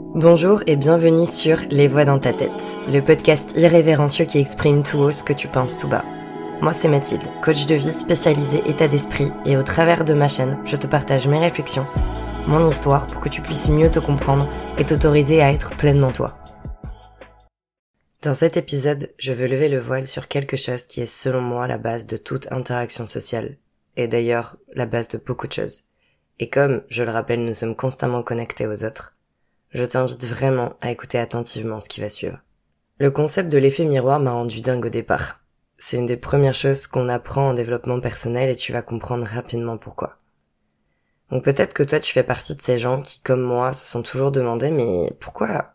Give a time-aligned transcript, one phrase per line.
[0.00, 2.50] Bonjour et bienvenue sur Les Voix dans ta tête,
[2.88, 6.04] le podcast irrévérencieux qui exprime tout haut ce que tu penses tout bas.
[6.60, 10.56] Moi c'est Mathilde, coach de vie spécialisé état d'esprit et au travers de ma chaîne,
[10.64, 11.84] je te partage mes réflexions,
[12.46, 14.48] mon histoire pour que tu puisses mieux te comprendre
[14.78, 16.38] et t'autoriser à être pleinement toi.
[18.22, 21.66] Dans cet épisode, je veux lever le voile sur quelque chose qui est selon moi
[21.66, 23.56] la base de toute interaction sociale,
[23.96, 25.82] et d'ailleurs la base de beaucoup de choses.
[26.38, 29.17] Et comme, je le rappelle, nous sommes constamment connectés aux autres,
[29.70, 32.38] je t'invite vraiment à écouter attentivement ce qui va suivre.
[32.98, 35.40] Le concept de l'effet miroir m'a rendu dingue au départ.
[35.78, 39.78] C'est une des premières choses qu'on apprend en développement personnel et tu vas comprendre rapidement
[39.78, 40.18] pourquoi.
[41.30, 44.02] Donc peut-être que toi tu fais partie de ces gens qui, comme moi, se sont
[44.02, 45.74] toujours demandé mais pourquoi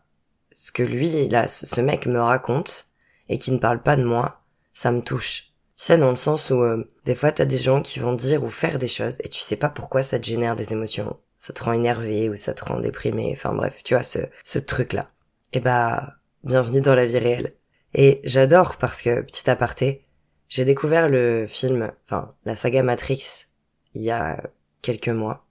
[0.54, 2.86] ce que lui, là, ce mec me raconte,
[3.28, 4.40] et qui ne parle pas de moi,
[4.72, 5.52] ça me touche?
[5.76, 8.44] Tu sais, dans le sens où, euh, des fois, t'as des gens qui vont dire
[8.44, 11.16] ou faire des choses, et tu sais pas pourquoi ça te génère des émotions.
[11.44, 14.58] Ça te rend énervé, ou ça te rend déprimé, enfin bref, tu vois, ce, ce
[14.58, 15.10] truc-là.
[15.52, 17.52] Et bah, bienvenue dans la vie réelle.
[17.92, 20.06] Et j'adore parce que, petit aparté,
[20.48, 23.48] j'ai découvert le film, enfin, la saga Matrix,
[23.92, 24.42] il y a
[24.80, 25.44] quelques mois.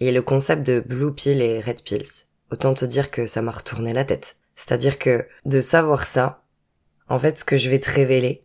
[0.00, 2.26] Et le concept de Blue Pill et Red Pills.
[2.50, 4.36] Autant te dire que ça m'a retourné la tête.
[4.54, 6.44] C'est-à-dire que de savoir ça,
[7.08, 8.42] en fait, ce que je vais te révéler,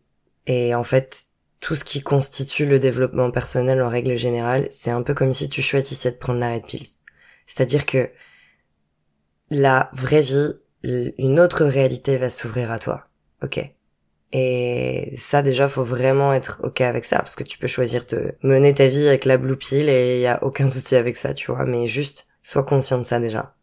[0.47, 1.30] et en fait,
[1.61, 5.47] tout ce qui constitue le développement personnel en règle générale, c'est un peu comme si
[5.47, 6.97] tu choisissais de prendre la Red Pills.
[7.45, 8.09] C'est-à-dire que
[9.51, 10.53] la vraie vie,
[10.83, 13.07] une autre réalité va s'ouvrir à toi.
[13.43, 13.59] Ok?
[14.33, 18.33] Et ça déjà, faut vraiment être ok avec ça, parce que tu peux choisir de
[18.43, 21.51] mener ta vie avec la blue pill et y a aucun souci avec ça, tu
[21.51, 21.65] vois?
[21.65, 23.55] Mais juste, sois conscient de ça déjà.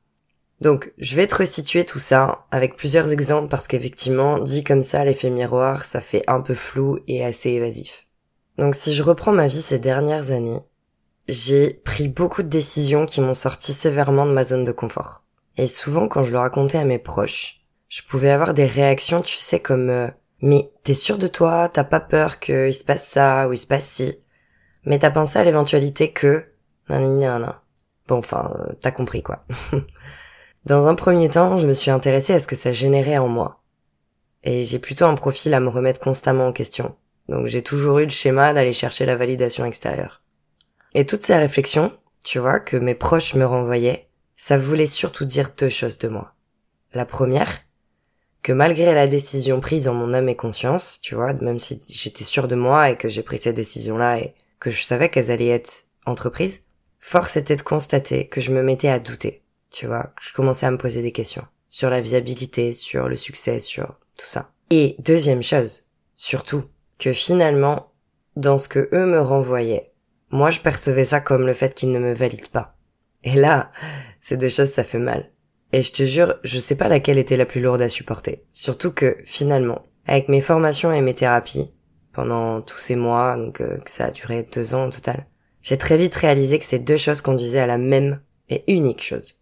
[0.60, 5.04] Donc, je vais te restituer tout ça avec plusieurs exemples parce qu'effectivement, dit comme ça,
[5.04, 8.06] l'effet miroir, ça fait un peu flou et assez évasif.
[8.56, 10.60] Donc, si je reprends ma vie ces dernières années,
[11.28, 15.22] j'ai pris beaucoup de décisions qui m'ont sorti sévèrement de ma zone de confort.
[15.56, 19.36] Et souvent, quand je le racontais à mes proches, je pouvais avoir des réactions, tu
[19.36, 20.08] sais, comme euh,
[20.40, 23.66] mais t'es sûr de toi, t'as pas peur qu'il se passe ça ou il se
[23.66, 24.18] passe ci,
[24.84, 26.44] mais t'as pensé à l'éventualité que,
[26.88, 29.44] Bon, enfin, euh, t'as compris quoi.
[30.68, 33.62] Dans un premier temps, je me suis intéressée à ce que ça générait en moi.
[34.44, 36.94] Et j'ai plutôt un profil à me remettre constamment en question.
[37.30, 40.22] Donc j'ai toujours eu le schéma d'aller chercher la validation extérieure.
[40.92, 45.52] Et toutes ces réflexions, tu vois, que mes proches me renvoyaient, ça voulait surtout dire
[45.56, 46.34] deux choses de moi.
[46.92, 47.60] La première,
[48.42, 52.24] que malgré la décision prise en mon âme et conscience, tu vois, même si j'étais
[52.24, 55.48] sûre de moi et que j'ai pris ces décisions-là et que je savais qu'elles allaient
[55.48, 56.60] être entreprises,
[56.98, 60.70] force était de constater que je me mettais à douter tu vois, je commençais à
[60.70, 64.50] me poser des questions sur la viabilité, sur le succès, sur tout ça.
[64.70, 65.84] Et deuxième chose,
[66.16, 66.64] surtout,
[66.98, 67.92] que finalement,
[68.36, 69.92] dans ce que eux me renvoyaient,
[70.30, 72.76] moi je percevais ça comme le fait qu'ils ne me valident pas.
[73.24, 73.70] Et là,
[74.20, 75.30] ces deux choses, ça fait mal.
[75.72, 78.44] Et je te jure, je sais pas laquelle était la plus lourde à supporter.
[78.52, 81.70] Surtout que, finalement, avec mes formations et mes thérapies,
[82.12, 85.26] pendant tous ces mois, donc euh, que ça a duré deux ans au total,
[85.60, 89.37] j'ai très vite réalisé que ces deux choses conduisaient à la même et unique chose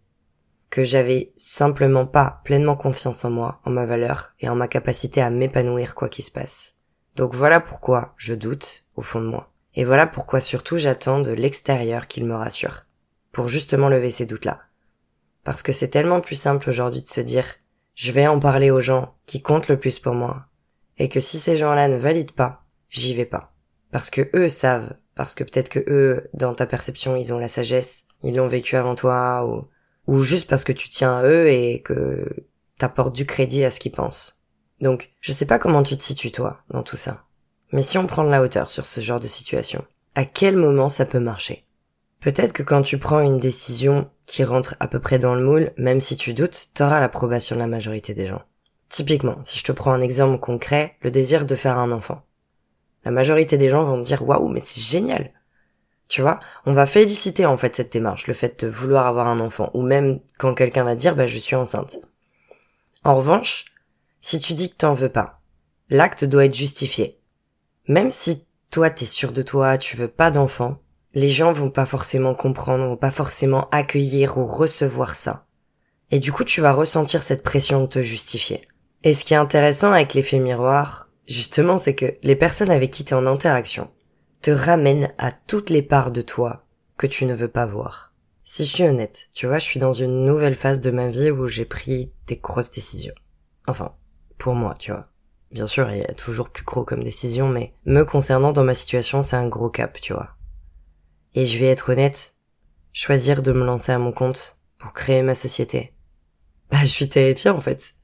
[0.71, 5.22] que j'avais simplement pas pleinement confiance en moi, en ma valeur et en ma capacité
[5.22, 6.75] à m'épanouir quoi qu'il se passe.
[7.15, 9.53] Donc voilà pourquoi je doute au fond de moi.
[9.75, 12.84] Et voilà pourquoi surtout j'attends de l'extérieur qu'il me rassure.
[13.32, 14.60] Pour justement lever ces doutes-là.
[15.44, 17.47] Parce que c'est tellement plus simple aujourd'hui de se dire,
[17.94, 20.47] je vais en parler aux gens qui comptent le plus pour moi.
[20.99, 23.55] Et que si ces gens-là ne valident pas, j'y vais pas.
[23.93, 27.49] Parce que eux savent, parce que peut-être que eux, dans ta perception, ils ont la
[27.49, 29.69] sagesse, ils l'ont vécu avant toi, ou
[30.06, 32.47] ou juste parce que tu tiens à eux et que
[32.78, 34.41] t'apportes du crédit à ce qu'ils pensent.
[34.81, 37.25] Donc, je sais pas comment tu te situes toi dans tout ça.
[37.72, 39.84] Mais si on prend de la hauteur sur ce genre de situation,
[40.15, 41.65] à quel moment ça peut marcher?
[42.21, 45.72] Peut-être que quand tu prends une décision qui rentre à peu près dans le moule,
[45.77, 48.43] même si tu doutes, t'auras l'approbation de la majorité des gens.
[48.88, 52.23] Typiquement, si je te prends un exemple concret, le désir de faire un enfant.
[53.05, 55.31] La majorité des gens vont te dire waouh, mais c'est génial.
[56.09, 59.41] Tu vois, on va féliciter en fait cette démarche, le fait de vouloir avoir un
[59.41, 61.99] enfant, ou même quand quelqu'un va dire bah je suis enceinte.
[63.05, 63.67] En revanche,
[64.20, 65.41] si tu dis que t'en veux pas,
[65.91, 67.19] l'acte doit être justifié.
[67.88, 70.79] Même si toi t'es sûr de toi, tu veux pas d'enfant,
[71.14, 75.47] les gens vont pas forcément comprendre, vont pas forcément accueillir ou recevoir ça.
[76.12, 78.69] Et du coup tu vas ressentir cette pression de te justifier.
[79.02, 83.12] Et ce qui est intéressant avec l'effet miroir, justement, c'est que les personnes avec qui
[83.14, 83.91] en interaction,
[84.46, 86.64] te ramène à toutes les parts de toi
[86.96, 88.12] que tu ne veux pas voir.
[88.44, 91.32] Si je suis honnête, tu vois, je suis dans une nouvelle phase de ma vie
[91.32, 93.16] où j'ai pris des grosses décisions.
[93.66, 93.96] Enfin,
[94.38, 95.08] pour moi, tu vois.
[95.50, 98.75] Bien sûr, il y a toujours plus gros comme décision, mais me concernant dans ma
[98.75, 100.37] situation, c'est un gros cap, tu vois.
[101.34, 102.37] Et je vais être honnête,
[102.92, 105.92] choisir de me lancer à mon compte pour créer ma société,
[106.70, 107.96] je suis terrifiée en fait.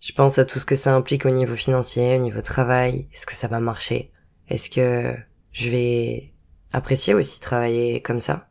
[0.00, 3.06] Je pense à tout ce que ça implique au niveau financier, au niveau travail.
[3.12, 4.10] Est-ce que ça va marcher?
[4.48, 5.16] Est-ce que
[5.52, 6.32] je vais
[6.72, 8.48] apprécier aussi travailler comme ça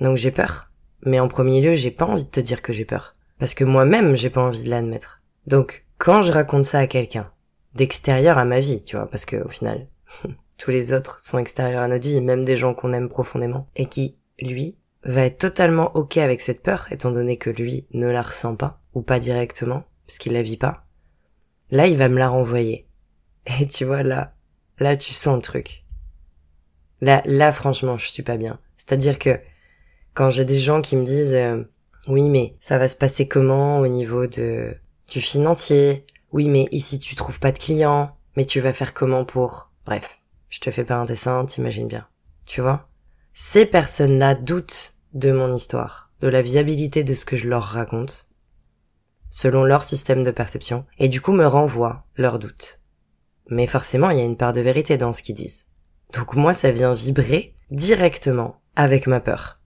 [0.00, 0.70] Donc j'ai peur.
[1.06, 3.14] Mais en premier lieu, j'ai pas envie de te dire que j'ai peur.
[3.38, 5.22] Parce que moi-même, j'ai pas envie de l'admettre.
[5.46, 7.30] Donc, quand je raconte ça à quelqu'un,
[7.74, 9.88] d'extérieur à ma vie, tu vois, parce que au final,
[10.56, 13.86] tous les autres sont extérieurs à notre vie, même des gens qu'on aime profondément, et
[13.86, 18.22] qui, lui, va être totalement ok avec cette peur, étant donné que lui ne la
[18.22, 20.84] ressent pas, ou pas directement, parce qu'il la vit pas,
[21.70, 22.86] Là, il va me la renvoyer.
[23.58, 24.34] Et tu vois, là,
[24.78, 25.83] là, tu sens le truc.
[27.00, 28.58] Là, là, franchement, je suis pas bien.
[28.76, 29.38] C'est-à-dire que
[30.14, 31.64] quand j'ai des gens qui me disent, euh,
[32.08, 34.76] oui, mais ça va se passer comment au niveau de
[35.08, 36.06] du financier?
[36.32, 39.70] Oui, mais ici tu trouves pas de clients, mais tu vas faire comment pour?
[39.86, 40.18] Bref,
[40.48, 42.06] je te fais pas un dessin, t'imagines bien.
[42.46, 42.86] Tu vois?
[43.32, 48.28] Ces personnes-là doutent de mon histoire, de la viabilité de ce que je leur raconte,
[49.30, 52.80] selon leur système de perception, et du coup me renvoient leurs doutes.
[53.48, 55.66] Mais forcément, il y a une part de vérité dans ce qu'ils disent.
[56.14, 59.60] Donc moi, ça vient vibrer directement avec ma peur.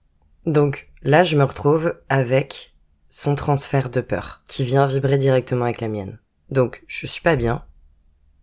[0.45, 2.75] Donc là, je me retrouve avec
[3.07, 6.19] son transfert de peur, qui vient vibrer directement avec la mienne.
[6.49, 7.65] Donc, je suis pas bien,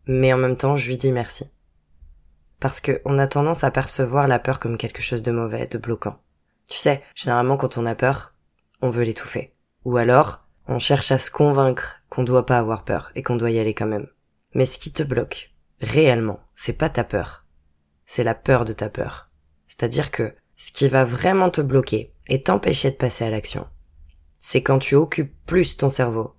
[0.06, 1.50] mais en même temps, je lui dis merci.
[2.60, 5.78] Parce que on a tendance à percevoir la peur comme quelque chose de mauvais, de
[5.78, 6.18] bloquant.
[6.68, 8.34] Tu sais, généralement quand on a peur,
[8.82, 9.54] on veut l'étouffer.
[9.84, 13.50] Ou alors, on cherche à se convaincre qu'on doit pas avoir peur et qu'on doit
[13.50, 14.08] y aller quand même.
[14.54, 17.45] Mais ce qui te bloque, réellement, c'est pas ta peur.
[18.06, 19.30] C'est la peur de ta peur.
[19.66, 23.66] C'est-à-dire que ce qui va vraiment te bloquer et t'empêcher de passer à l'action,
[24.40, 26.34] c'est quand tu occupes plus ton cerveau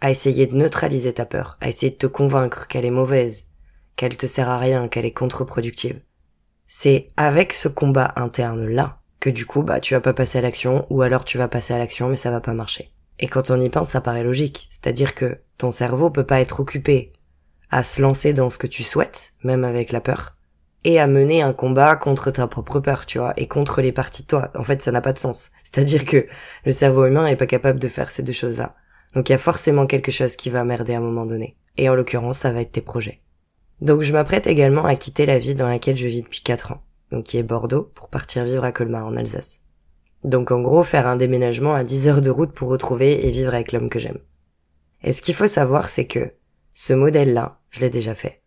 [0.00, 3.48] à essayer de neutraliser ta peur, à essayer de te convaincre qu'elle est mauvaise,
[3.96, 6.00] qu'elle te sert à rien, qu'elle est contre-productive.
[6.66, 10.42] C'est avec ce combat interne là que du coup bah tu vas pas passer à
[10.42, 12.92] l'action ou alors tu vas passer à l'action mais ça va pas marcher.
[13.18, 14.68] Et quand on y pense, ça paraît logique.
[14.70, 17.12] C'est-à-dire que ton cerveau peut pas être occupé
[17.70, 20.36] à se lancer dans ce que tu souhaites, même avec la peur,
[20.84, 24.22] et à mener un combat contre ta propre peur, tu vois, et contre les parties
[24.22, 24.50] de toi.
[24.54, 25.50] En fait, ça n'a pas de sens.
[25.64, 26.26] C'est-à-dire que
[26.64, 28.74] le cerveau humain est pas capable de faire ces deux choses-là.
[29.14, 31.56] Donc il y a forcément quelque chose qui va merder à un moment donné.
[31.76, 33.20] Et en l'occurrence, ça va être tes projets.
[33.80, 36.82] Donc je m'apprête également à quitter la ville dans laquelle je vis depuis 4 ans,
[37.12, 39.62] donc qui est Bordeaux, pour partir vivre à Colmar en Alsace.
[40.24, 43.54] Donc en gros, faire un déménagement à 10 heures de route pour retrouver et vivre
[43.54, 44.18] avec l'homme que j'aime.
[45.02, 46.32] Et ce qu'il faut savoir, c'est que
[46.74, 48.42] ce modèle-là, je l'ai déjà fait.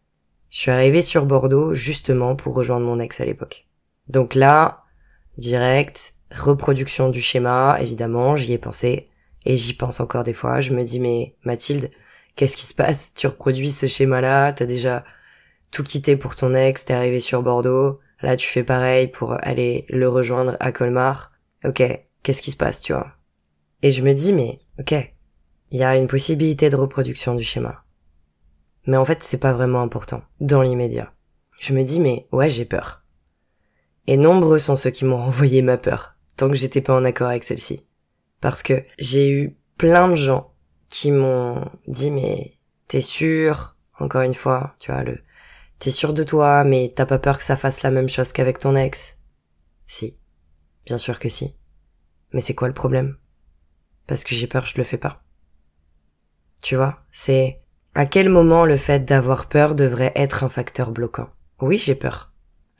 [0.51, 3.67] Je suis arrivé sur Bordeaux justement pour rejoindre mon ex à l'époque.
[4.09, 4.83] Donc là,
[5.37, 9.09] direct, reproduction du schéma, évidemment, j'y ai pensé,
[9.45, 10.59] et j'y pense encore des fois.
[10.59, 11.89] Je me dis, mais Mathilde,
[12.35, 13.13] qu'est-ce qui se passe?
[13.15, 15.03] Tu reproduis ce schéma-là, t'as déjà
[15.71, 19.85] tout quitté pour ton ex, t'es arrivé sur Bordeaux, là tu fais pareil pour aller
[19.89, 21.31] le rejoindre à Colmar
[21.63, 21.83] ok,
[22.23, 23.13] qu'est-ce qui se passe, tu vois?
[23.81, 24.93] Et je me dis, mais ok,
[25.71, 27.83] il y a une possibilité de reproduction du schéma.
[28.85, 31.13] Mais en fait, c'est pas vraiment important, dans l'immédiat.
[31.59, 33.03] Je me dis, mais ouais, j'ai peur.
[34.07, 37.27] Et nombreux sont ceux qui m'ont envoyé ma peur, tant que j'étais pas en accord
[37.27, 37.85] avec celle-ci.
[38.39, 40.53] Parce que j'ai eu plein de gens
[40.89, 42.57] qui m'ont dit, mais
[42.87, 45.19] t'es sûr, encore une fois, tu vois, le,
[45.77, 48.57] t'es sûr de toi, mais t'as pas peur que ça fasse la même chose qu'avec
[48.57, 49.17] ton ex?
[49.85, 50.17] Si.
[50.85, 51.55] Bien sûr que si.
[52.33, 53.17] Mais c'est quoi le problème?
[54.07, 55.23] Parce que j'ai peur, je le fais pas.
[56.63, 57.60] Tu vois, c'est
[57.93, 61.29] à quel moment le fait d'avoir peur devrait être un facteur bloquant?
[61.59, 62.31] Oui, j'ai peur.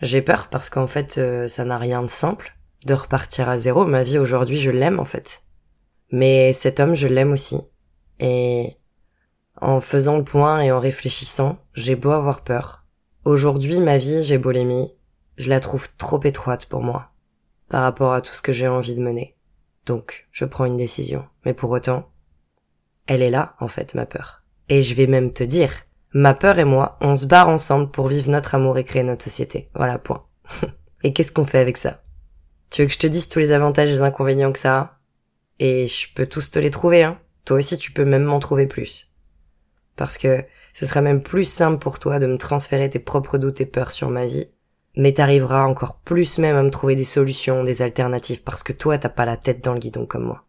[0.01, 3.85] J'ai peur parce qu'en fait, euh, ça n'a rien de simple de repartir à zéro.
[3.85, 5.43] Ma vie aujourd'hui, je l'aime en fait.
[6.11, 7.59] Mais cet homme, je l'aime aussi.
[8.19, 8.77] Et
[9.59, 12.85] en faisant le point et en réfléchissant, j'ai beau avoir peur.
[13.23, 14.95] Aujourd'hui, ma vie, j'ai beau l'aimer,
[15.37, 17.11] je la trouve trop étroite pour moi
[17.69, 19.37] par rapport à tout ce que j'ai envie de mener.
[19.85, 21.25] Donc, je prends une décision.
[21.45, 22.09] Mais pour autant,
[23.07, 24.40] elle est là, en fait, ma peur.
[24.71, 25.69] Et je vais même te dire,
[26.13, 29.25] ma peur et moi, on se barre ensemble pour vivre notre amour et créer notre
[29.25, 29.69] société.
[29.75, 30.23] Voilà, point.
[31.03, 32.05] et qu'est-ce qu'on fait avec ça?
[32.71, 34.99] Tu veux que je te dise tous les avantages et les inconvénients que ça a?
[35.59, 37.19] Et je peux tous te les trouver, hein.
[37.43, 39.11] Toi aussi, tu peux même m'en trouver plus.
[39.97, 43.59] Parce que ce serait même plus simple pour toi de me transférer tes propres doutes
[43.59, 44.47] et peurs sur ma vie
[44.95, 48.97] mais t'arriveras encore plus même à me trouver des solutions, des alternatives, parce que toi
[48.97, 50.45] t'as pas la tête dans le guidon comme moi.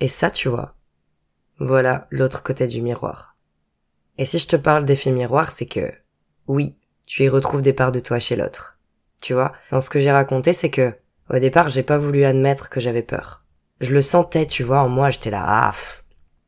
[0.00, 0.74] Et ça, tu vois,
[1.58, 3.31] voilà l'autre côté du miroir.
[4.18, 5.92] Et si je te parle d'effet miroir, c'est que,
[6.46, 6.76] oui,
[7.06, 8.78] tu y retrouves des parts de toi chez l'autre.
[9.22, 10.94] Tu vois, dans ce que j'ai raconté, c'est que,
[11.30, 13.44] au départ, j'ai pas voulu admettre que j'avais peur.
[13.80, 15.72] Je le sentais, tu vois, en moi, j'étais là, ah,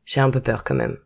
[0.05, 0.97] j'ai un peu peur quand même.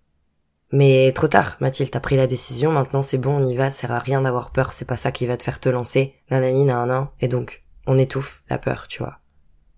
[0.71, 3.91] Mais trop tard, Mathilde, t'as pris la décision, maintenant c'est bon, on y va, sert
[3.91, 7.11] à rien d'avoir peur, c'est pas ça qui va te faire te lancer, nanani nanana,
[7.21, 9.19] et donc, on étouffe la peur, tu vois.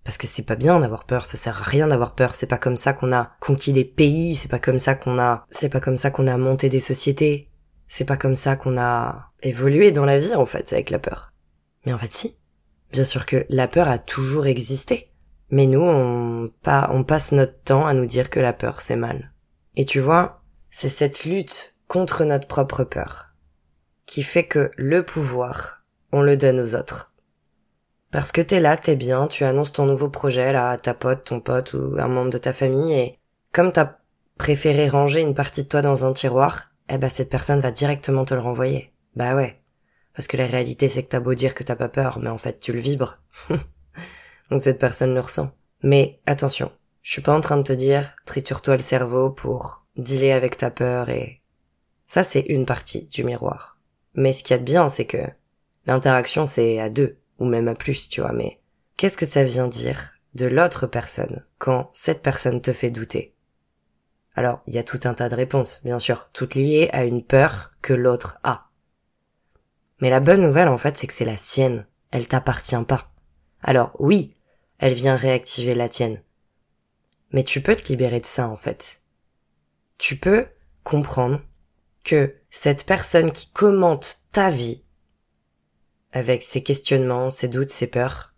[0.04, 2.58] Parce que c'est pas bien d'avoir peur, ça sert à rien d'avoir peur, c'est pas
[2.58, 5.80] comme ça qu'on a conquis des pays, c'est pas comme ça qu'on a, c'est pas
[5.80, 7.48] comme ça qu'on a monté des sociétés,
[7.86, 11.32] c'est pas comme ça qu'on a évolué dans la vie en fait avec la peur.
[11.86, 12.36] Mais en fait si.
[12.90, 15.10] Bien sûr que la peur a toujours existé.
[15.50, 18.96] Mais nous, on, pas, on passe notre temps à nous dire que la peur c'est
[18.96, 19.32] mal.
[19.76, 23.32] Et tu vois, c'est cette lutte contre notre propre peur
[24.06, 27.11] qui fait que le pouvoir, on le donne aux autres.
[28.12, 31.24] Parce que t'es là, t'es bien, tu annonces ton nouveau projet là à ta pote,
[31.24, 33.18] ton pote ou un membre de ta famille et
[33.52, 33.96] comme t'as
[34.36, 38.26] préféré ranger une partie de toi dans un tiroir, eh ben cette personne va directement
[38.26, 38.92] te le renvoyer.
[39.16, 39.62] Bah ouais.
[40.14, 42.36] Parce que la réalité c'est que t'as beau dire que t'as pas peur, mais en
[42.36, 43.18] fait tu le vibres.
[44.50, 45.50] Donc cette personne le ressent.
[45.82, 50.32] Mais attention, je suis pas en train de te dire triture-toi le cerveau pour dealer
[50.32, 51.40] avec ta peur et
[52.06, 53.78] ça c'est une partie du miroir.
[54.12, 55.24] Mais ce qu'il y a de bien c'est que
[55.86, 58.60] l'interaction c'est à deux ou même à plus, tu vois, mais
[58.96, 63.34] qu'est-ce que ça vient dire de l'autre personne quand cette personne te fait douter?
[64.34, 67.22] Alors, il y a tout un tas de réponses, bien sûr, toutes liées à une
[67.22, 68.70] peur que l'autre a.
[70.00, 71.86] Mais la bonne nouvelle, en fait, c'est que c'est la sienne.
[72.10, 73.12] Elle t'appartient pas.
[73.62, 74.34] Alors, oui,
[74.78, 76.22] elle vient réactiver la tienne.
[77.30, 79.02] Mais tu peux te libérer de ça, en fait.
[79.98, 80.46] Tu peux
[80.82, 81.40] comprendre
[82.04, 84.82] que cette personne qui commente ta vie
[86.12, 88.34] avec ses questionnements, ses doutes, ses peurs,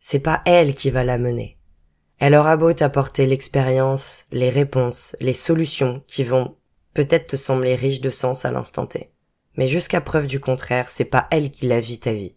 [0.00, 1.58] c'est pas elle qui va la mener.
[2.18, 6.56] Elle aura beau t'apporter l'expérience, les réponses, les solutions qui vont
[6.94, 9.12] peut-être te sembler riches de sens à l'instant T.
[9.56, 12.36] Mais jusqu'à preuve du contraire, c'est pas elle qui la vit ta vie.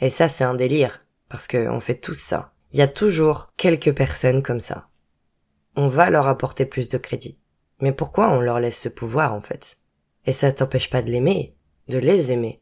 [0.00, 2.52] Et ça, c'est un délire, parce que on fait tous ça.
[2.72, 4.88] Il y a toujours quelques personnes comme ça.
[5.76, 7.38] On va leur apporter plus de crédit.
[7.80, 9.78] Mais pourquoi on leur laisse ce pouvoir, en fait?
[10.26, 11.54] Et ça t'empêche pas de l'aimer,
[11.88, 12.60] de les aimer.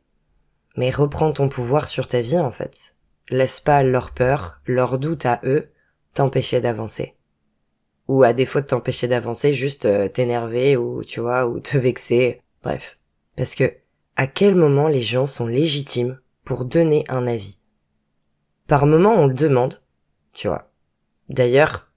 [0.76, 2.95] Mais reprends ton pouvoir sur ta vie en fait.
[3.30, 5.73] Laisse pas leur peur, leur doute à eux,
[6.14, 7.14] t'empêcher d'avancer.
[8.09, 12.40] Ou à défaut de t'empêcher d'avancer, juste euh, t'énerver ou tu vois, ou te vexer.
[12.62, 12.99] Bref.
[13.37, 13.73] Parce que
[14.16, 17.59] à quel moment les gens sont légitimes pour donner un avis?
[18.66, 19.83] Par moment on le demande,
[20.33, 20.71] tu vois.
[21.28, 21.90] D'ailleurs,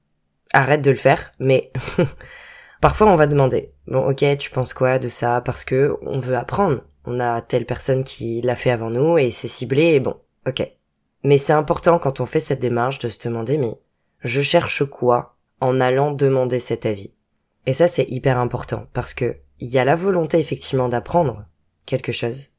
[0.54, 1.72] arrête de le faire, mais
[2.82, 3.74] parfois on va demander.
[3.88, 5.42] Bon, ok, tu penses quoi de ça?
[5.42, 9.32] Parce que on veut apprendre on a telle personne qui l'a fait avant nous et
[9.32, 10.16] c'est ciblé et bon,
[10.48, 10.72] ok.
[11.24, 13.80] Mais c'est important quand on fait cette démarche de se demander mais
[14.22, 17.14] je cherche quoi en allant demander cet avis?
[17.66, 21.46] Et ça c'est hyper important parce que il y a la volonté effectivement d'apprendre
[21.86, 22.50] quelque chose.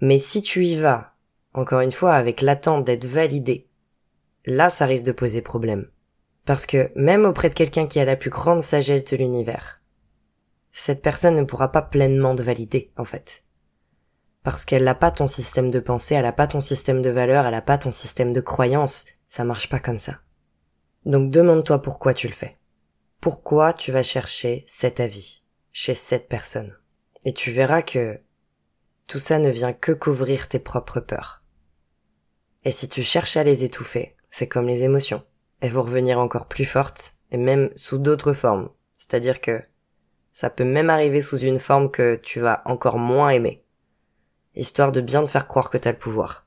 [0.00, 1.14] Mais si tu y vas,
[1.54, 3.68] encore une fois, avec l'attente d'être validé,
[4.44, 5.88] là ça risque de poser problème.
[6.44, 9.79] Parce que même auprès de quelqu'un qui a la plus grande sagesse de l'univers,
[10.80, 13.44] cette personne ne pourra pas pleinement te valider, en fait.
[14.42, 17.44] Parce qu'elle n'a pas ton système de pensée, elle n'a pas ton système de valeurs,
[17.44, 19.04] elle n'a pas ton système de croyances.
[19.28, 20.20] Ça marche pas comme ça.
[21.04, 22.54] Donc demande-toi pourquoi tu le fais.
[23.20, 26.74] Pourquoi tu vas chercher cet avis chez cette personne?
[27.26, 28.18] Et tu verras que
[29.06, 31.42] tout ça ne vient que couvrir tes propres peurs.
[32.64, 35.24] Et si tu cherches à les étouffer, c'est comme les émotions.
[35.60, 38.70] Elles vont revenir encore plus fortes et même sous d'autres formes.
[38.96, 39.62] C'est-à-dire que
[40.32, 43.64] ça peut même arriver sous une forme que tu vas encore moins aimer.
[44.54, 46.46] Histoire de bien te faire croire que t'as le pouvoir.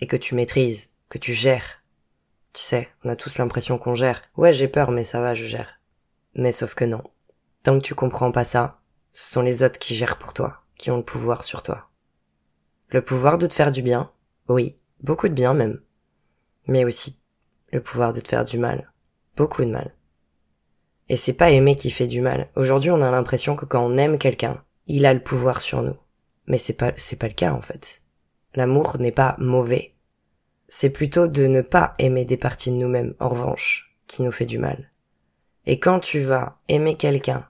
[0.00, 1.82] Et que tu maîtrises, que tu gères.
[2.52, 4.22] Tu sais, on a tous l'impression qu'on gère.
[4.36, 5.80] Ouais, j'ai peur, mais ça va, je gère.
[6.34, 7.02] Mais sauf que non.
[7.62, 8.80] Tant que tu comprends pas ça,
[9.12, 11.90] ce sont les autres qui gèrent pour toi, qui ont le pouvoir sur toi.
[12.88, 14.12] Le pouvoir de te faire du bien,
[14.48, 15.80] oui, beaucoup de bien même.
[16.66, 17.18] Mais aussi
[17.72, 18.92] le pouvoir de te faire du mal,
[19.36, 19.95] beaucoup de mal.
[21.08, 22.48] Et c'est pas aimer qui fait du mal.
[22.56, 25.96] Aujourd'hui, on a l'impression que quand on aime quelqu'un, il a le pouvoir sur nous.
[26.46, 28.02] Mais c'est pas, c'est pas le cas, en fait.
[28.54, 29.94] L'amour n'est pas mauvais.
[30.68, 34.46] C'est plutôt de ne pas aimer des parties de nous-mêmes, en revanche, qui nous fait
[34.46, 34.90] du mal.
[35.66, 37.48] Et quand tu vas aimer quelqu'un,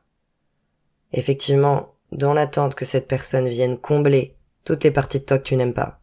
[1.13, 5.57] effectivement, dans l'attente que cette personne vienne combler toutes les parties de toi que tu
[5.57, 6.01] n'aimes pas,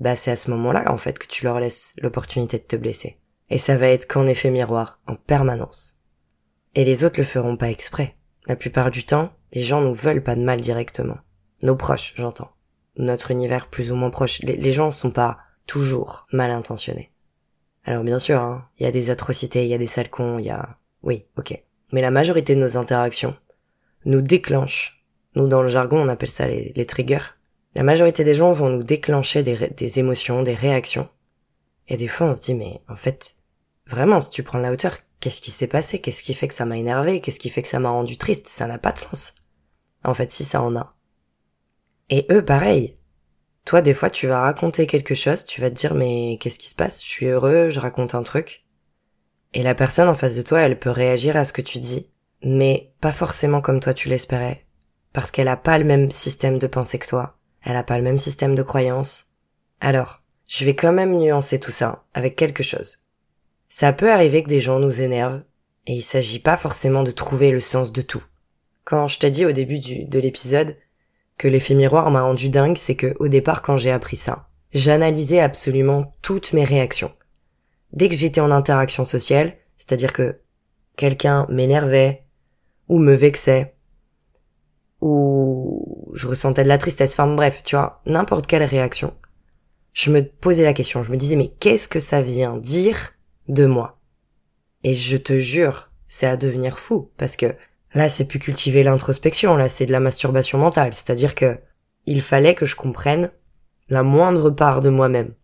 [0.00, 3.18] bah c'est à ce moment-là, en fait, que tu leur laisses l'opportunité de te blesser.
[3.50, 5.97] Et ça va être qu'en effet miroir, en permanence.
[6.78, 8.14] Et les autres le feront pas exprès.
[8.46, 11.16] La plupart du temps, les gens nous veulent pas de mal directement.
[11.64, 12.52] Nos proches, j'entends.
[12.96, 14.38] Notre univers plus ou moins proche.
[14.42, 17.10] Les, gens sont pas toujours mal intentionnés.
[17.84, 20.38] Alors bien sûr, hein, il y a des atrocités, il y a des sales cons,
[20.38, 20.78] il y a...
[21.02, 21.60] Oui, ok.
[21.90, 23.34] Mais la majorité de nos interactions
[24.04, 25.04] nous déclenchent.
[25.34, 27.34] Nous, dans le jargon, on appelle ça les, triggers.
[27.74, 31.08] La majorité des gens vont nous déclencher des, des émotions, des réactions.
[31.88, 33.34] Et des fois, on se dit, mais en fait,
[33.88, 36.00] vraiment, si tu prends la hauteur, Qu'est-ce qui s'est passé?
[36.00, 37.20] Qu'est-ce qui fait que ça m'a énervé?
[37.20, 38.48] Qu'est-ce qui fait que ça m'a rendu triste?
[38.48, 39.34] Ça n'a pas de sens.
[40.04, 40.94] En fait, si ça en a.
[42.10, 42.94] Et eux, pareil.
[43.64, 46.68] Toi, des fois, tu vas raconter quelque chose, tu vas te dire, mais qu'est-ce qui
[46.68, 47.02] se passe?
[47.02, 48.64] Je suis heureux, je raconte un truc.
[49.52, 52.10] Et la personne en face de toi, elle peut réagir à ce que tu dis,
[52.42, 54.66] mais pas forcément comme toi tu l'espérais.
[55.12, 57.38] Parce qu'elle a pas le même système de pensée que toi.
[57.62, 59.32] Elle a pas le même système de croyance.
[59.80, 63.04] Alors, je vais quand même nuancer tout ça avec quelque chose.
[63.68, 65.42] Ça peut arriver que des gens nous énervent,
[65.86, 68.24] et il s'agit pas forcément de trouver le sens de tout.
[68.84, 70.76] Quand je t'ai dit au début du, de l'épisode
[71.36, 75.40] que l'effet miroir m'a rendu dingue, c'est que au départ quand j'ai appris ça, j'analysais
[75.40, 77.12] absolument toutes mes réactions.
[77.92, 80.40] Dès que j'étais en interaction sociale, c'est-à-dire que
[80.96, 82.24] quelqu'un m'énervait,
[82.88, 83.74] ou me vexait,
[85.00, 89.14] ou je ressentais de la tristesse, enfin bref, tu vois, n'importe quelle réaction,
[89.92, 93.12] je me posais la question, je me disais mais qu'est-ce que ça vient dire
[93.48, 93.98] de moi
[94.84, 97.54] Et je te jure, c'est à devenir fou, parce que
[97.94, 101.58] là c'est plus cultiver l'introspection, là c'est de la masturbation mentale, c'est-à-dire que
[102.06, 103.30] il fallait que je comprenne
[103.88, 105.34] la moindre part de moi-même.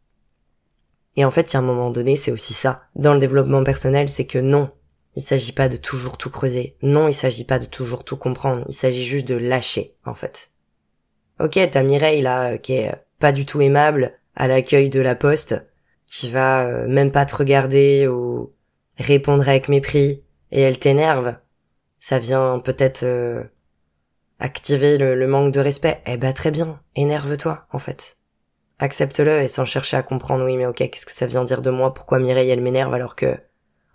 [1.16, 2.82] Et en fait, il y un moment donné, c'est aussi ça.
[2.96, 4.70] Dans le développement personnel, c'est que non,
[5.14, 6.76] il s'agit pas de toujours tout creuser.
[6.82, 8.64] Non, il s'agit pas de toujours tout comprendre.
[8.68, 10.50] Il s'agit juste de lâcher, en fait.
[11.38, 15.14] Ok, t'as Mireille là, euh, qui est pas du tout aimable à l'accueil de la
[15.14, 15.64] poste,
[16.14, 18.52] qui va euh, même pas te regarder ou
[18.98, 21.34] répondre avec mépris, et elle t'énerve.
[21.98, 23.04] Ça vient peut-être
[24.38, 26.00] activer le, le manque de respect.
[26.06, 28.16] Eh ben très bien, énerve-toi, en fait.
[28.78, 31.70] Accepte-le et sans chercher à comprendre, oui mais ok, qu'est-ce que ça vient dire de
[31.70, 33.36] moi, pourquoi Mireille elle m'énerve alors que,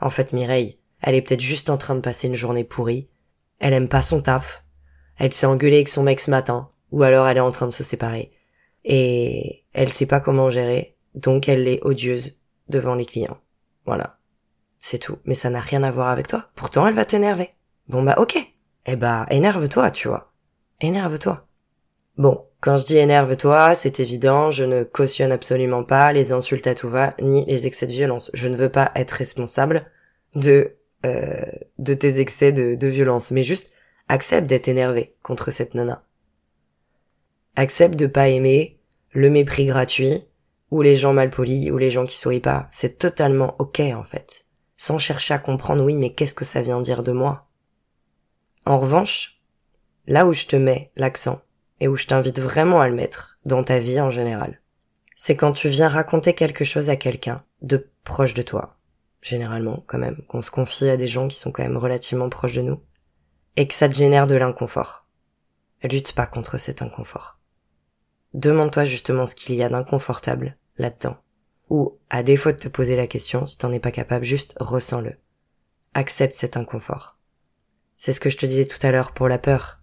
[0.01, 3.09] en fait Mireille, elle est peut-être juste en train de passer une journée pourrie,
[3.59, 4.65] elle aime pas son taf,
[5.17, 7.71] elle s'est engueulée avec son mec ce matin, ou alors elle est en train de
[7.71, 8.31] se séparer,
[8.83, 13.37] et elle sait pas comment gérer, donc elle est odieuse devant les clients.
[13.85, 14.17] Voilà.
[14.79, 15.17] C'est tout.
[15.25, 16.49] Mais ça n'a rien à voir avec toi.
[16.55, 17.49] Pourtant, elle va t'énerver.
[17.87, 18.37] Bon bah ok.
[18.85, 20.31] Eh bah, énerve-toi, tu vois.
[20.81, 21.45] Énerve-toi.
[22.17, 26.75] Bon, quand je dis énerve-toi, c'est évident, je ne cautionne absolument pas les insultes à
[26.75, 28.31] tout va, ni les excès de violence.
[28.33, 29.85] Je ne veux pas être responsable
[30.35, 30.75] de
[31.05, 31.45] euh,
[31.77, 33.71] de tes excès de, violence, mais juste
[34.09, 36.03] accepte d'être énervé contre cette nana.
[37.55, 38.79] Accepte de pas aimer
[39.11, 40.25] le mépris gratuit,
[40.71, 42.67] ou les gens mal polis, ou les gens qui sourient pas.
[42.71, 44.45] C'est totalement ok en fait.
[44.77, 47.47] Sans chercher à comprendre, oui, mais qu'est-ce que ça vient dire de moi?
[48.65, 49.41] En revanche,
[50.07, 51.41] là où je te mets l'accent,
[51.79, 54.61] et où je t'invite vraiment à le mettre dans ta vie en général.
[55.15, 58.77] C'est quand tu viens raconter quelque chose à quelqu'un de proche de toi,
[59.21, 62.55] généralement quand même, qu'on se confie à des gens qui sont quand même relativement proches
[62.55, 62.81] de nous,
[63.55, 65.07] et que ça te génère de l'inconfort.
[65.83, 67.39] Lutte pas contre cet inconfort.
[68.33, 71.17] Demande-toi justement ce qu'il y a d'inconfortable là-dedans.
[71.69, 75.13] Ou, à défaut de te poser la question, si t'en es pas capable, juste ressens-le.
[75.93, 77.19] Accepte cet inconfort.
[77.95, 79.79] C'est ce que je te disais tout à l'heure pour la peur.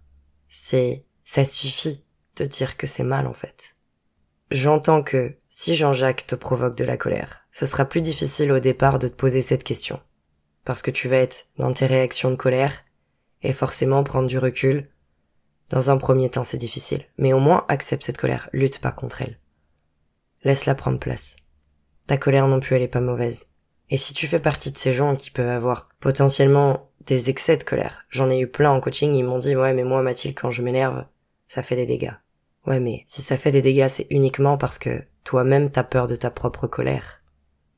[0.49, 2.03] C'est ça suffit
[2.35, 3.75] de dire que c'est mal en fait.
[4.49, 8.97] J'entends que si Jean-Jacques te provoque de la colère, ce sera plus difficile au départ
[8.97, 9.99] de te poser cette question.
[10.63, 12.85] Parce que tu vas être dans tes réactions de colère
[13.41, 14.89] et forcément prendre du recul.
[15.69, 17.05] Dans un premier temps, c'est difficile.
[17.17, 18.49] Mais au moins, accepte cette colère.
[18.53, 19.37] Lutte pas contre elle.
[20.43, 21.37] Laisse-la prendre place.
[22.07, 23.49] Ta colère non plus, elle est pas mauvaise.
[23.89, 27.63] Et si tu fais partie de ces gens qui peuvent avoir potentiellement des excès de
[27.63, 30.51] colère, j'en ai eu plein en coaching, ils m'ont dit, ouais, mais moi, Mathilde, quand
[30.51, 31.05] je m'énerve,
[31.47, 32.13] ça fait des dégâts.
[32.65, 36.17] Ouais, mais si ça fait des dégâts, c'est uniquement parce que toi-même t'as peur de
[36.17, 37.23] ta propre colère.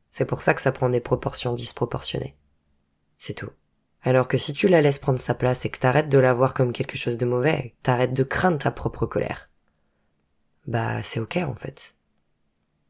[0.10, 2.36] C'est pour ça que ça prend des proportions disproportionnées.
[3.15, 3.52] C'est tout.
[4.02, 6.56] Alors que si tu la laisses prendre sa place et que t'arrêtes de la voir
[6.56, 9.48] comme quelque chose de mauvais, t'arrêtes de craindre ta propre colère,
[10.65, 11.95] bah c'est ok en fait.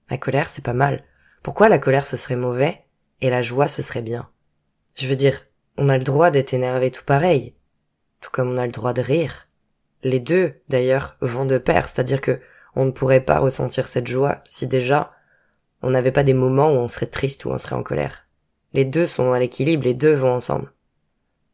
[0.09, 1.03] La colère c'est pas mal.
[1.43, 2.85] Pourquoi la colère ce serait mauvais
[3.21, 4.29] et la joie ce serait bien?
[4.95, 5.45] Je veux dire,
[5.77, 7.55] on a le droit d'être énervé tout pareil,
[8.21, 9.49] tout comme on a le droit de rire,
[10.03, 12.39] les deux, d'ailleurs, vont de pair, c'est-à-dire que
[12.75, 15.11] on ne pourrait pas ressentir cette joie si déjà
[15.81, 18.27] on n'avait pas des moments où on serait triste ou on serait en colère.
[18.73, 20.71] Les deux sont à l'équilibre, les deux vont ensemble.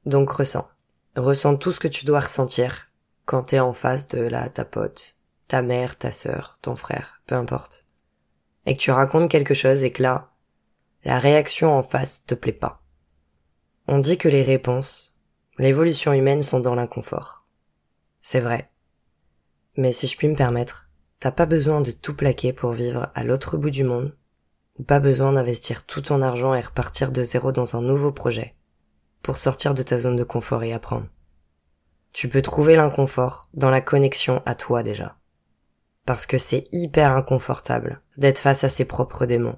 [0.06, 0.68] Donc ressens.
[1.15, 2.88] Ressens tout ce que tu dois ressentir
[3.26, 5.15] quand t'es en face de la, ta pote,
[5.48, 7.85] ta mère, ta sœur, ton frère, peu importe.
[8.65, 10.32] Et que tu racontes quelque chose et que là,
[11.04, 12.82] la réaction en face te plaît pas.
[13.88, 15.19] On dit que les réponses,
[15.60, 17.45] l'évolution humaine sont dans l'inconfort.
[18.21, 18.71] C'est vrai.
[19.78, 23.23] Mais si je puis me permettre, t'as pas besoin de tout plaquer pour vivre à
[23.23, 24.15] l'autre bout du monde,
[24.80, 28.56] ou pas besoin d'investir tout ton argent et repartir de zéro dans un nouveau projet,
[29.21, 31.08] pour sortir de ta zone de confort et apprendre.
[32.13, 35.17] Tu peux trouver l'inconfort dans la connexion à toi déjà.
[36.06, 39.58] Parce que c'est hyper inconfortable d'être face à ses propres démons,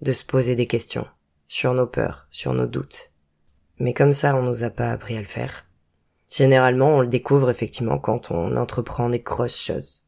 [0.00, 1.06] de se poser des questions,
[1.46, 3.12] sur nos peurs, sur nos doutes.
[3.78, 5.66] Mais comme ça on nous a pas appris à le faire,
[6.34, 10.02] Généralement, on le découvre effectivement quand on entreprend des grosses choses.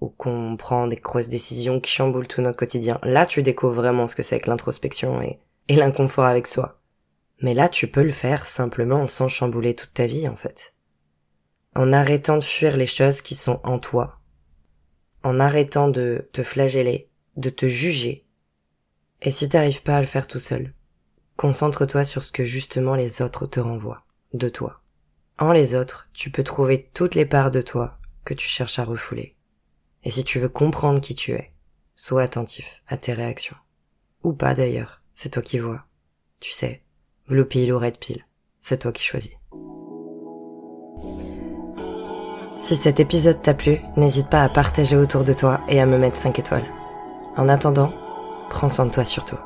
[0.00, 4.08] ou qu'on prend des grosses décisions qui chamboulent tout notre quotidien, là tu découvres vraiment
[4.08, 6.80] ce que c'est que l'introspection et, l'inconfort avec soi.
[7.40, 10.74] Mais là tu peux le faire simplement sans chambouler toute ta vie en fait.
[11.76, 14.18] En arrêtant de fuir les choses qui sont en toi.
[15.22, 18.26] En arrêtant de te flageller, de te juger.
[19.20, 20.74] Et si t'arrives pas à le faire tout seul,
[21.36, 24.82] concentre-toi sur ce que justement les autres te renvoient, de toi.
[25.38, 28.84] En les autres, tu peux trouver toutes les parts de toi que tu cherches à
[28.84, 29.36] refouler.
[30.04, 31.52] Et si tu veux comprendre qui tu es,
[31.94, 33.56] sois attentif à tes réactions.
[34.22, 35.86] Ou pas d'ailleurs, c'est toi qui vois.
[36.40, 36.82] Tu sais,
[37.28, 38.26] blue pill ou red pill,
[38.60, 39.32] c'est toi qui choisis.
[42.62, 45.98] Si cet épisode t'a plu, n'hésite pas à partager autour de toi et à me
[45.98, 46.64] mettre 5 étoiles.
[47.36, 47.90] En attendant,
[48.50, 49.36] prends soin de toi surtout.